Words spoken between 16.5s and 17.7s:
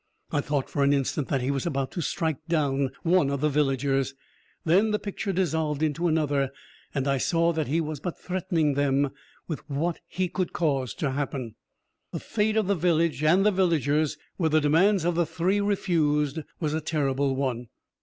was a terrible one.